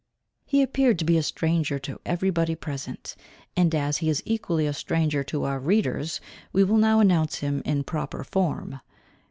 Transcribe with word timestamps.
He 0.47 0.63
appeared 0.63 0.97
to 0.97 1.05
be 1.05 1.15
a 1.15 1.21
stranger 1.21 1.77
to 1.77 2.01
every 2.07 2.31
body 2.31 2.55
present. 2.55 3.15
And, 3.55 3.75
as 3.75 3.97
he 3.97 4.09
is 4.09 4.23
equally 4.25 4.65
a 4.65 4.73
stranger 4.73 5.23
to 5.25 5.43
our 5.43 5.59
readers, 5.59 6.19
we 6.51 6.63
will 6.63 6.77
now 6.79 6.99
announce 7.01 7.35
him 7.35 7.61
in 7.65 7.83
proper 7.83 8.23
form. 8.23 8.79